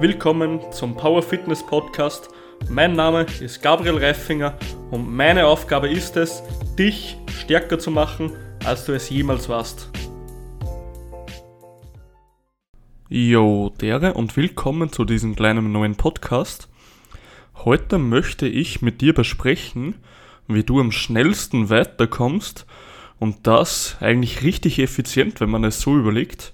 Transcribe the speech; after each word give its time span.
Willkommen 0.00 0.60
zum 0.70 0.94
Power 0.94 1.24
Fitness 1.24 1.66
Podcast. 1.66 2.28
Mein 2.70 2.92
Name 2.92 3.26
ist 3.40 3.60
Gabriel 3.60 3.98
Reifinger 3.98 4.56
und 4.92 5.12
meine 5.12 5.44
Aufgabe 5.44 5.88
ist 5.88 6.16
es, 6.16 6.40
dich 6.78 7.16
stärker 7.26 7.80
zu 7.80 7.90
machen, 7.90 8.30
als 8.64 8.84
du 8.84 8.92
es 8.92 9.10
jemals 9.10 9.48
warst. 9.48 9.90
Jo, 13.08 13.72
dere 13.80 14.14
und 14.14 14.36
willkommen 14.36 14.92
zu 14.92 15.04
diesem 15.04 15.34
kleinen 15.34 15.72
neuen 15.72 15.96
Podcast. 15.96 16.68
Heute 17.56 17.98
möchte 17.98 18.46
ich 18.46 18.80
mit 18.80 19.00
dir 19.00 19.14
besprechen, 19.14 19.96
wie 20.46 20.62
du 20.62 20.78
am 20.78 20.92
schnellsten 20.92 21.70
weiterkommst 21.70 22.66
und 23.18 23.48
das 23.48 23.96
eigentlich 23.98 24.44
richtig 24.44 24.78
effizient, 24.78 25.40
wenn 25.40 25.50
man 25.50 25.64
es 25.64 25.80
so 25.80 25.96
überlegt. 25.96 26.52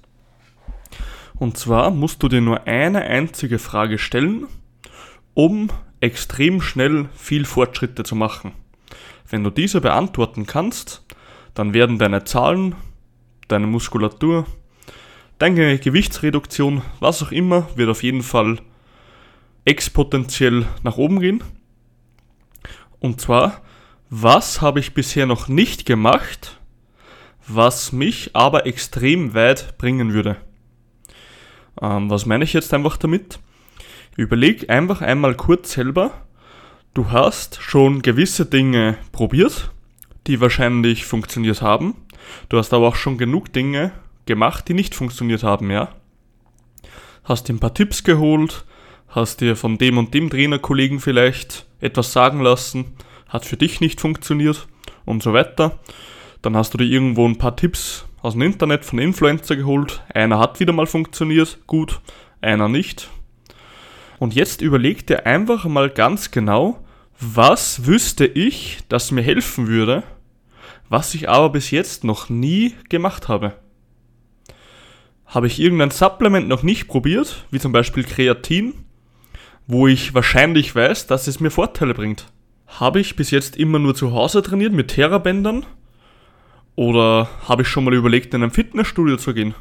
Und 1.44 1.58
zwar 1.58 1.90
musst 1.90 2.22
du 2.22 2.28
dir 2.28 2.40
nur 2.40 2.66
eine 2.66 3.02
einzige 3.02 3.58
Frage 3.58 3.98
stellen, 3.98 4.46
um 5.34 5.68
extrem 6.00 6.62
schnell 6.62 7.10
viel 7.14 7.44
Fortschritte 7.44 8.02
zu 8.02 8.16
machen. 8.16 8.52
Wenn 9.28 9.44
du 9.44 9.50
diese 9.50 9.82
beantworten 9.82 10.46
kannst, 10.46 11.04
dann 11.52 11.74
werden 11.74 11.98
deine 11.98 12.24
Zahlen, 12.24 12.74
deine 13.46 13.66
Muskulatur, 13.66 14.46
deine 15.36 15.78
Gewichtsreduktion, 15.78 16.80
was 16.98 17.22
auch 17.22 17.30
immer, 17.30 17.68
wird 17.76 17.90
auf 17.90 18.02
jeden 18.02 18.22
Fall 18.22 18.56
exponentiell 19.66 20.64
nach 20.82 20.96
oben 20.96 21.20
gehen. 21.20 21.44
Und 23.00 23.20
zwar, 23.20 23.60
was 24.08 24.62
habe 24.62 24.80
ich 24.80 24.94
bisher 24.94 25.26
noch 25.26 25.48
nicht 25.48 25.84
gemacht, 25.84 26.58
was 27.46 27.92
mich 27.92 28.30
aber 28.32 28.64
extrem 28.64 29.34
weit 29.34 29.76
bringen 29.76 30.14
würde? 30.14 30.38
Ähm, 31.84 32.08
was 32.08 32.24
meine 32.24 32.44
ich 32.44 32.52
jetzt 32.52 32.72
einfach 32.72 32.96
damit? 32.96 33.38
Überleg 34.16 34.70
einfach 34.70 35.02
einmal 35.02 35.34
kurz 35.34 35.72
selber, 35.72 36.12
du 36.94 37.10
hast 37.10 37.60
schon 37.60 38.00
gewisse 38.00 38.46
Dinge 38.46 38.96
probiert, 39.12 39.70
die 40.26 40.40
wahrscheinlich 40.40 41.04
funktioniert 41.04 41.60
haben. 41.60 41.94
Du 42.48 42.56
hast 42.56 42.72
aber 42.72 42.88
auch 42.88 42.96
schon 42.96 43.18
genug 43.18 43.52
Dinge 43.52 43.92
gemacht, 44.24 44.68
die 44.68 44.74
nicht 44.74 44.94
funktioniert 44.94 45.42
haben, 45.42 45.70
ja? 45.70 45.88
Hast 47.24 47.48
dir 47.48 47.54
ein 47.54 47.60
paar 47.60 47.74
Tipps 47.74 48.04
geholt, 48.04 48.64
hast 49.08 49.40
dir 49.40 49.56
von 49.56 49.76
dem 49.76 49.98
und 49.98 50.14
dem 50.14 50.30
Trainerkollegen 50.30 51.00
vielleicht 51.00 51.66
etwas 51.80 52.12
sagen 52.12 52.40
lassen, 52.40 52.94
hat 53.28 53.44
für 53.44 53.56
dich 53.56 53.80
nicht 53.80 54.00
funktioniert 54.00 54.68
und 55.04 55.22
so 55.22 55.32
weiter. 55.32 55.80
Dann 56.40 56.56
hast 56.56 56.72
du 56.72 56.78
dir 56.78 56.84
irgendwo 56.84 57.26
ein 57.26 57.36
paar 57.36 57.56
Tipps 57.56 58.06
aus 58.24 58.32
dem 58.32 58.40
Internet 58.40 58.86
von 58.86 58.98
Influencer 58.98 59.54
geholt. 59.54 60.02
Einer 60.14 60.38
hat 60.38 60.58
wieder 60.58 60.72
mal 60.72 60.86
funktioniert, 60.86 61.58
gut, 61.66 62.00
einer 62.40 62.70
nicht. 62.70 63.10
Und 64.18 64.34
jetzt 64.34 64.62
überleg 64.62 65.06
dir 65.06 65.26
einfach 65.26 65.66
mal 65.66 65.90
ganz 65.90 66.30
genau, 66.30 66.82
was 67.20 67.86
wüsste 67.86 68.24
ich, 68.24 68.78
das 68.88 69.10
mir 69.10 69.20
helfen 69.20 69.66
würde, 69.66 70.04
was 70.88 71.12
ich 71.12 71.28
aber 71.28 71.50
bis 71.50 71.70
jetzt 71.70 72.02
noch 72.02 72.30
nie 72.30 72.74
gemacht 72.88 73.28
habe. 73.28 73.52
Habe 75.26 75.46
ich 75.46 75.60
irgendein 75.60 75.90
Supplement 75.90 76.48
noch 76.48 76.62
nicht 76.62 76.88
probiert, 76.88 77.44
wie 77.50 77.60
zum 77.60 77.72
Beispiel 77.72 78.04
Kreatin, 78.04 78.72
wo 79.66 79.86
ich 79.86 80.14
wahrscheinlich 80.14 80.74
weiß, 80.74 81.08
dass 81.08 81.26
es 81.26 81.40
mir 81.40 81.50
Vorteile 81.50 81.92
bringt? 81.92 82.28
Habe 82.68 83.00
ich 83.00 83.16
bis 83.16 83.30
jetzt 83.30 83.58
immer 83.58 83.78
nur 83.78 83.94
zu 83.94 84.12
Hause 84.12 84.42
trainiert 84.42 84.72
mit 84.72 84.88
Therabändern 84.88 85.66
oder 86.76 87.28
habe 87.48 87.62
ich 87.62 87.68
schon 87.68 87.84
mal 87.84 87.94
überlegt, 87.94 88.34
in 88.34 88.42
ein 88.42 88.50
Fitnessstudio 88.50 89.16
zu 89.16 89.34
gehen? 89.34 89.54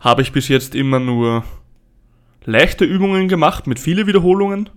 Habe 0.00 0.22
ich 0.22 0.32
bis 0.32 0.48
jetzt 0.48 0.74
immer 0.74 1.00
nur 1.00 1.44
leichte 2.44 2.84
Übungen 2.84 3.28
gemacht 3.28 3.66
mit 3.66 3.78
vielen 3.78 4.06
Wiederholungen? 4.06 4.70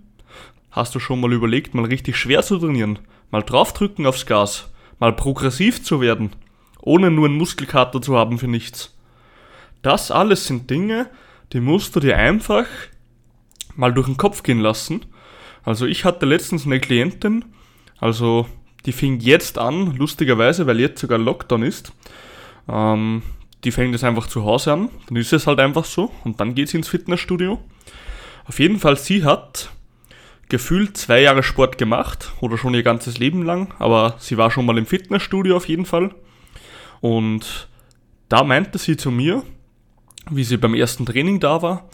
Hast 0.70 0.94
du 0.94 1.00
schon 1.00 1.20
mal 1.20 1.32
überlegt, 1.32 1.74
mal 1.74 1.84
richtig 1.84 2.16
schwer 2.16 2.42
zu 2.42 2.58
trainieren? 2.58 2.98
Mal 3.30 3.42
draufdrücken 3.42 4.06
aufs 4.06 4.26
Gas? 4.26 4.72
Mal 4.98 5.12
progressiv 5.12 5.82
zu 5.82 6.00
werden? 6.00 6.30
Ohne 6.82 7.10
nur 7.10 7.26
einen 7.26 7.38
Muskelkater 7.38 8.00
zu 8.02 8.16
haben 8.16 8.38
für 8.38 8.48
nichts? 8.48 8.96
Das 9.82 10.10
alles 10.10 10.46
sind 10.46 10.70
Dinge, 10.70 11.10
die 11.52 11.60
musst 11.60 11.94
du 11.96 12.00
dir 12.00 12.16
einfach 12.16 12.66
mal 13.76 13.92
durch 13.92 14.06
den 14.06 14.16
Kopf 14.16 14.42
gehen 14.42 14.60
lassen. 14.60 15.06
Also 15.62 15.86
ich 15.86 16.04
hatte 16.04 16.26
letztens 16.26 16.66
eine 16.66 16.80
Klientin, 16.80 17.44
also 17.98 18.46
die 18.86 18.92
fing 18.92 19.20
jetzt 19.20 19.58
an, 19.58 19.96
lustigerweise, 19.96 20.66
weil 20.66 20.80
jetzt 20.80 21.00
sogar 21.00 21.18
Lockdown 21.18 21.62
ist. 21.62 21.92
Ähm, 22.68 23.22
die 23.64 23.72
fängt 23.72 23.92
jetzt 23.92 24.04
einfach 24.04 24.26
zu 24.26 24.44
Hause 24.44 24.72
an, 24.72 24.90
dann 25.08 25.16
ist 25.16 25.32
es 25.32 25.46
halt 25.46 25.60
einfach 25.60 25.84
so 25.84 26.10
und 26.24 26.40
dann 26.40 26.54
geht 26.54 26.68
sie 26.68 26.78
ins 26.78 26.88
Fitnessstudio. 26.88 27.60
Auf 28.46 28.58
jeden 28.58 28.78
Fall, 28.78 28.96
sie 28.96 29.24
hat 29.24 29.70
gefühlt 30.48 30.96
zwei 30.96 31.20
Jahre 31.20 31.42
Sport 31.42 31.78
gemacht 31.78 32.32
oder 32.40 32.56
schon 32.56 32.74
ihr 32.74 32.82
ganzes 32.82 33.18
Leben 33.18 33.42
lang, 33.44 33.72
aber 33.78 34.16
sie 34.18 34.38
war 34.38 34.50
schon 34.50 34.66
mal 34.66 34.78
im 34.78 34.86
Fitnessstudio 34.86 35.56
auf 35.56 35.68
jeden 35.68 35.84
Fall. 35.84 36.14
Und 37.00 37.68
da 38.28 38.44
meinte 38.44 38.78
sie 38.78 38.96
zu 38.96 39.10
mir, 39.10 39.42
wie 40.30 40.44
sie 40.44 40.56
beim 40.56 40.74
ersten 40.74 41.06
Training 41.06 41.38
da 41.38 41.62
war, 41.62 41.88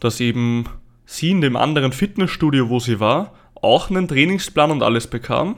dass 0.00 0.20
eben 0.20 0.64
sie 1.06 1.30
in 1.30 1.40
dem 1.40 1.56
anderen 1.56 1.92
Fitnessstudio, 1.92 2.68
wo 2.68 2.80
sie 2.80 3.00
war, 3.00 3.32
auch 3.54 3.90
einen 3.90 4.08
Trainingsplan 4.08 4.70
und 4.72 4.82
alles 4.82 5.06
bekam 5.06 5.56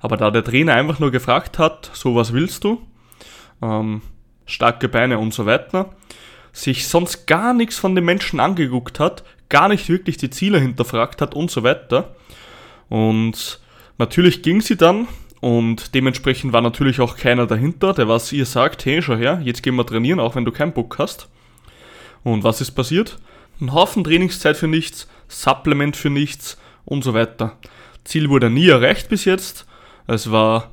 aber 0.00 0.16
da 0.16 0.30
der 0.30 0.44
Trainer 0.44 0.74
einfach 0.74 0.98
nur 0.98 1.10
gefragt 1.10 1.58
hat, 1.58 1.90
so 1.94 2.14
was 2.14 2.32
willst 2.32 2.64
du, 2.64 2.80
ähm, 3.62 4.02
starke 4.44 4.88
Beine 4.88 5.18
und 5.18 5.34
so 5.34 5.46
weiter, 5.46 5.94
sich 6.52 6.88
sonst 6.88 7.26
gar 7.26 7.52
nichts 7.52 7.78
von 7.78 7.94
den 7.94 8.04
Menschen 8.04 8.40
angeguckt 8.40 9.00
hat, 9.00 9.24
gar 9.48 9.68
nicht 9.68 9.88
wirklich 9.88 10.16
die 10.16 10.30
Ziele 10.30 10.58
hinterfragt 10.58 11.20
hat 11.20 11.34
und 11.34 11.50
so 11.50 11.62
weiter. 11.62 12.14
Und 12.88 13.60
natürlich 13.98 14.42
ging 14.42 14.60
sie 14.60 14.76
dann 14.76 15.08
und 15.40 15.94
dementsprechend 15.94 16.52
war 16.52 16.62
natürlich 16.62 17.00
auch 17.00 17.16
keiner 17.16 17.46
dahinter, 17.46 17.92
der 17.92 18.08
was 18.08 18.32
ihr 18.32 18.46
sagt, 18.46 18.84
hey, 18.84 19.02
schau 19.02 19.16
her, 19.16 19.40
jetzt 19.44 19.62
gehen 19.62 19.76
wir 19.76 19.86
trainieren, 19.86 20.20
auch 20.20 20.34
wenn 20.34 20.44
du 20.44 20.52
keinen 20.52 20.72
Bock 20.72 20.98
hast. 20.98 21.28
Und 22.24 22.42
was 22.42 22.60
ist 22.60 22.72
passiert? 22.72 23.18
Ein 23.60 23.72
Haufen 23.72 24.04
Trainingszeit 24.04 24.56
für 24.56 24.68
nichts, 24.68 25.08
Supplement 25.28 25.96
für 25.96 26.10
nichts 26.10 26.58
und 26.84 27.04
so 27.04 27.14
weiter. 27.14 27.56
Ziel 28.04 28.28
wurde 28.28 28.50
nie 28.50 28.68
erreicht 28.68 29.08
bis 29.08 29.24
jetzt 29.24 29.66
es 30.06 30.30
war 30.30 30.70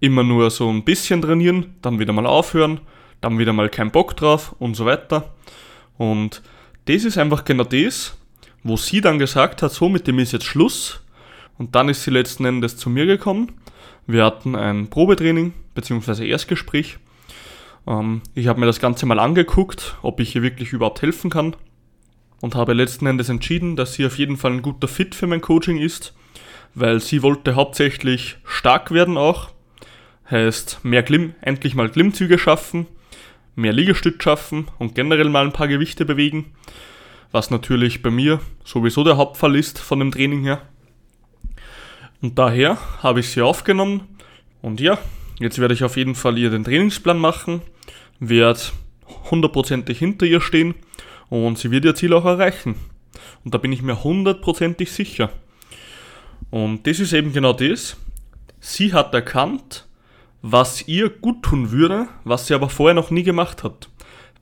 immer 0.00 0.22
nur 0.22 0.50
so 0.50 0.68
ein 0.70 0.84
bisschen 0.84 1.22
trainieren, 1.22 1.74
dann 1.82 1.98
wieder 1.98 2.12
mal 2.12 2.26
aufhören, 2.26 2.80
dann 3.20 3.38
wieder 3.38 3.52
mal 3.52 3.68
kein 3.68 3.90
Bock 3.90 4.16
drauf 4.16 4.54
und 4.58 4.74
so 4.74 4.86
weiter. 4.86 5.34
Und 5.96 6.42
das 6.84 7.04
ist 7.04 7.18
einfach 7.18 7.44
genau 7.44 7.64
das, 7.64 8.16
wo 8.62 8.76
sie 8.76 9.00
dann 9.00 9.18
gesagt 9.18 9.62
hat, 9.62 9.72
so 9.72 9.88
mit 9.88 10.06
dem 10.06 10.18
ist 10.18 10.32
jetzt 10.32 10.44
Schluss. 10.44 11.00
Und 11.58 11.74
dann 11.74 11.88
ist 11.88 12.04
sie 12.04 12.12
letzten 12.12 12.44
Endes 12.44 12.76
zu 12.76 12.88
mir 12.88 13.06
gekommen. 13.06 13.52
Wir 14.06 14.24
hatten 14.24 14.54
ein 14.54 14.88
Probetraining 14.88 15.52
bzw. 15.74 16.28
Erstgespräch. 16.28 16.98
Ähm, 17.86 18.22
ich 18.34 18.46
habe 18.46 18.60
mir 18.60 18.66
das 18.66 18.78
Ganze 18.78 19.06
mal 19.06 19.18
angeguckt, 19.18 19.96
ob 20.02 20.20
ich 20.20 20.36
ihr 20.36 20.42
wirklich 20.42 20.72
überhaupt 20.72 21.02
helfen 21.02 21.30
kann. 21.30 21.56
Und 22.40 22.54
habe 22.54 22.72
letzten 22.72 23.06
Endes 23.06 23.28
entschieden, 23.28 23.74
dass 23.74 23.94
sie 23.94 24.06
auf 24.06 24.16
jeden 24.16 24.36
Fall 24.36 24.52
ein 24.52 24.62
guter 24.62 24.86
Fit 24.86 25.16
für 25.16 25.26
mein 25.26 25.40
Coaching 25.40 25.78
ist 25.78 26.14
weil 26.80 27.00
sie 27.00 27.22
wollte 27.22 27.54
hauptsächlich 27.54 28.36
stark 28.44 28.90
werden 28.90 29.16
auch. 29.16 29.50
Heißt, 30.30 30.84
mehr 30.84 31.02
Glimm, 31.02 31.34
endlich 31.40 31.74
mal 31.74 31.88
Glimmzüge 31.88 32.38
schaffen, 32.38 32.86
mehr 33.54 33.72
Liegestütz 33.72 34.22
schaffen 34.22 34.68
und 34.78 34.94
generell 34.94 35.28
mal 35.28 35.44
ein 35.44 35.52
paar 35.52 35.68
Gewichte 35.68 36.04
bewegen. 36.04 36.52
Was 37.32 37.50
natürlich 37.50 38.02
bei 38.02 38.10
mir 38.10 38.40
sowieso 38.64 39.04
der 39.04 39.16
Hauptfall 39.16 39.56
ist 39.56 39.78
von 39.78 39.98
dem 39.98 40.12
Training 40.12 40.44
her. 40.44 40.62
Und 42.20 42.38
daher 42.38 42.78
habe 43.02 43.20
ich 43.20 43.30
sie 43.30 43.42
aufgenommen. 43.42 44.02
Und 44.62 44.80
ja, 44.80 44.98
jetzt 45.38 45.58
werde 45.58 45.74
ich 45.74 45.84
auf 45.84 45.96
jeden 45.96 46.14
Fall 46.14 46.38
ihr 46.38 46.50
den 46.50 46.64
Trainingsplan 46.64 47.18
machen, 47.18 47.62
werde 48.18 48.60
hundertprozentig 49.30 49.98
hinter 49.98 50.26
ihr 50.26 50.40
stehen 50.40 50.74
und 51.28 51.58
sie 51.58 51.70
wird 51.70 51.84
ihr 51.84 51.94
Ziel 51.94 52.12
auch 52.12 52.24
erreichen. 52.24 52.74
Und 53.44 53.54
da 53.54 53.58
bin 53.58 53.72
ich 53.72 53.82
mir 53.82 54.02
hundertprozentig 54.02 54.92
sicher. 54.92 55.30
Und 56.50 56.86
das 56.86 57.00
ist 57.00 57.12
eben 57.12 57.32
genau 57.32 57.52
das. 57.52 57.96
Sie 58.60 58.92
hat 58.92 59.14
erkannt, 59.14 59.86
was 60.42 60.86
ihr 60.88 61.10
gut 61.10 61.42
tun 61.42 61.70
würde, 61.70 62.08
was 62.24 62.46
sie 62.46 62.54
aber 62.54 62.70
vorher 62.70 62.94
noch 62.94 63.10
nie 63.10 63.22
gemacht 63.22 63.64
hat. 63.64 63.88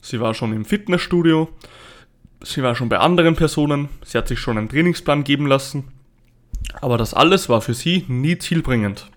Sie 0.00 0.20
war 0.20 0.34
schon 0.34 0.52
im 0.52 0.64
Fitnessstudio, 0.64 1.48
sie 2.42 2.62
war 2.62 2.74
schon 2.74 2.88
bei 2.88 2.98
anderen 2.98 3.34
Personen, 3.34 3.88
sie 4.04 4.16
hat 4.18 4.28
sich 4.28 4.38
schon 4.38 4.58
einen 4.58 4.68
Trainingsplan 4.68 5.24
geben 5.24 5.46
lassen, 5.46 5.88
aber 6.80 6.96
das 6.98 7.14
alles 7.14 7.48
war 7.48 7.60
für 7.60 7.74
sie 7.74 8.04
nie 8.08 8.38
zielbringend. 8.38 9.10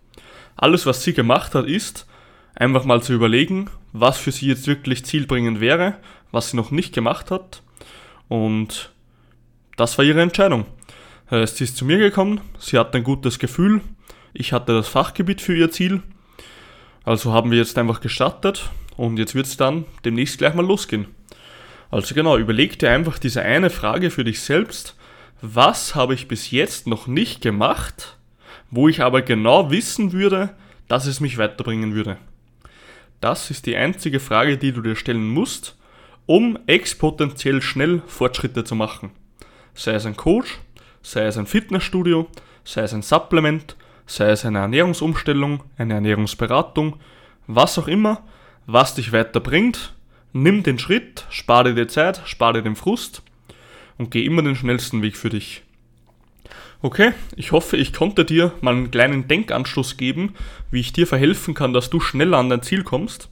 Alles, 0.56 0.86
was 0.86 1.04
sie 1.04 1.14
gemacht 1.14 1.54
hat, 1.54 1.66
ist 1.66 2.08
einfach 2.56 2.86
mal 2.86 3.04
zu 3.04 3.14
überlegen, 3.14 3.70
was 3.94 4.18
für 4.18 4.32
sie 4.32 4.48
jetzt 4.48 4.68
wirklich 4.68 5.06
zielbringend 5.06 5.60
wäre, 5.60 5.98
was 6.32 6.52
sie 6.52 6.58
noch 6.58 6.72
nicht 6.72 6.94
gemacht 6.94 7.30
hat 7.30 7.62
und 8.28 8.92
das 9.78 9.98
war 9.98 10.06
ihre 10.06 10.22
Entscheidung. 10.22 10.66
Heißt, 11.32 11.58
sie 11.58 11.66
ist 11.66 11.78
zu 11.78 11.86
mir 11.86 12.00
gekommen, 12.00 12.42
sie 12.58 12.78
hat 12.78 12.96
ein 12.96 13.04
gutes 13.04 13.38
Gefühl, 13.38 13.82
ich 14.34 14.52
hatte 14.52 14.74
das 14.74 14.88
Fachgebiet 14.88 15.42
für 15.42 15.56
ihr 15.56 15.70
Ziel. 15.70 16.02
Also 17.04 17.34
haben 17.34 17.52
wir 17.52 17.60
jetzt 17.60 17.78
einfach 17.78 18.02
gestartet 18.02 18.70
und 18.98 19.18
jetzt 19.18 19.36
wird 19.36 19.46
es 19.46 19.58
dann 19.58 19.86
demnächst 20.06 20.40
gleich 20.40 20.56
mal 20.56 20.66
losgehen. 20.66 21.08
Also 21.92 22.16
genau, 22.16 22.38
überleg 22.38 22.80
dir 22.80 22.92
einfach 22.92 23.20
diese 23.20 23.42
eine 23.42 23.70
Frage 23.70 24.10
für 24.10 24.24
dich 24.24 24.42
selbst. 24.42 24.96
Was 25.42 25.96
habe 25.96 26.14
ich 26.14 26.28
bis 26.28 26.52
jetzt 26.52 26.88
noch 26.88 27.08
nicht 27.08 27.42
gemacht, 27.42 28.18
wo 28.72 28.88
ich 28.88 29.02
aber 29.02 29.22
genau 29.22 29.72
wissen 29.72 30.12
würde, 30.12 30.56
dass 30.88 31.06
es 31.06 31.20
mich 31.20 31.38
weiterbringen 31.38 31.94
würde? 31.94 32.18
Das 33.22 33.52
ist 33.52 33.66
die 33.66 33.76
einzige 33.76 34.20
Frage, 34.20 34.58
die 34.58 34.72
du 34.72 34.82
dir 34.82 34.96
stellen 34.96 35.28
musst, 35.30 35.78
um 36.26 36.58
exponentiell 36.68 37.62
schnell 37.62 38.02
Fortschritte 38.08 38.64
zu 38.64 38.76
machen. 38.76 39.12
Sei 39.74 39.94
es 39.94 40.06
ein 40.06 40.18
Coach, 40.18 40.60
sei 41.02 41.26
es 41.26 41.38
ein 41.38 41.48
Fitnessstudio, 41.48 42.28
sei 42.64 42.82
es 42.82 42.94
ein 42.94 43.02
Supplement, 43.02 43.76
sei 44.06 44.30
es 44.32 44.46
eine 44.46 44.60
Ernährungsumstellung, 44.60 45.64
eine 45.78 45.96
Ernährungsberatung, 45.96 46.98
was 47.48 47.78
auch 47.78 47.88
immer, 47.88 48.24
was 48.66 48.96
dich 48.96 49.12
weiterbringt, 49.12 49.94
nimm 50.34 50.64
den 50.64 50.80
Schritt, 50.80 51.26
spare 51.30 51.74
dir 51.74 51.88
Zeit, 51.88 52.22
spare 52.26 52.54
dir 52.54 52.64
den 52.64 52.76
Frust 52.76 53.24
und 53.98 54.12
geh 54.12 54.26
immer 54.26 54.42
den 54.42 54.56
schnellsten 54.56 55.02
Weg 55.02 55.18
für 55.18 55.30
dich. 55.30 55.64
Okay, 56.82 57.12
ich 57.36 57.52
hoffe, 57.52 57.76
ich 57.76 57.92
konnte 57.92 58.24
dir 58.24 58.54
mal 58.62 58.74
einen 58.74 58.90
kleinen 58.90 59.28
Denkanstoß 59.28 59.98
geben, 59.98 60.34
wie 60.72 60.80
ich 60.80 60.94
dir 60.94 61.08
verhelfen 61.08 61.54
kann, 61.54 61.74
dass 61.74 61.90
du 61.90 62.00
schneller 62.00 62.38
an 62.38 62.50
dein 62.50 62.62
Ziel 62.62 62.84
kommst. 62.84 63.30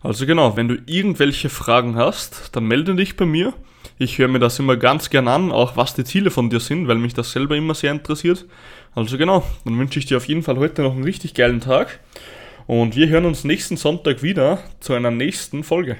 Also 0.00 0.24
genau, 0.24 0.56
wenn 0.56 0.68
du 0.68 0.76
irgendwelche 0.86 1.50
Fragen 1.50 1.96
hast, 1.96 2.56
dann 2.56 2.64
melde 2.64 2.94
dich 2.94 3.16
bei 3.16 3.26
mir. 3.26 3.52
Ich 3.96 4.18
höre 4.18 4.28
mir 4.28 4.38
das 4.38 4.58
immer 4.58 4.76
ganz 4.76 5.10
gern 5.10 5.28
an, 5.28 5.50
auch 5.50 5.76
was 5.76 5.94
die 5.94 6.04
Ziele 6.04 6.30
von 6.30 6.50
dir 6.50 6.60
sind, 6.60 6.88
weil 6.88 6.96
mich 6.96 7.14
das 7.14 7.32
selber 7.32 7.56
immer 7.56 7.74
sehr 7.74 7.92
interessiert. 7.92 8.46
Also 8.94 9.16
genau, 9.18 9.44
dann 9.64 9.78
wünsche 9.78 9.98
ich 9.98 10.06
dir 10.06 10.16
auf 10.16 10.28
jeden 10.28 10.42
Fall 10.42 10.58
heute 10.58 10.82
noch 10.82 10.92
einen 10.92 11.04
richtig 11.04 11.34
geilen 11.34 11.60
Tag 11.60 12.00
und 12.66 12.96
wir 12.96 13.08
hören 13.08 13.24
uns 13.24 13.44
nächsten 13.44 13.76
Sonntag 13.76 14.22
wieder 14.22 14.58
zu 14.80 14.92
einer 14.92 15.10
nächsten 15.10 15.64
Folge. 15.64 15.96